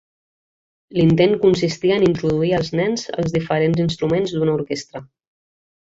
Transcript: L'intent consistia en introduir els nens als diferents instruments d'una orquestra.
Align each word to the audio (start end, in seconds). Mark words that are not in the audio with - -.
L'intent 0.99 1.35
consistia 1.43 1.99
en 2.01 2.07
introduir 2.09 2.51
els 2.63 2.73
nens 2.83 3.07
als 3.19 3.39
diferents 3.39 3.87
instruments 3.87 4.37
d'una 4.41 4.61
orquestra. 4.61 5.09